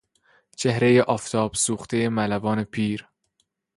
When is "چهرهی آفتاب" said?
0.55-1.53